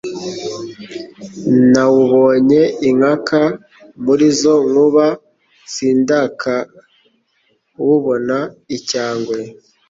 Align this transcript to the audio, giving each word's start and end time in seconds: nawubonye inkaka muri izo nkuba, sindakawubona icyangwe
nawubonye 1.71 2.61
inkaka 2.89 3.41
muri 4.03 4.23
izo 4.31 4.53
nkuba, 4.69 5.05
sindakawubona 5.73 8.37
icyangwe 8.77 9.37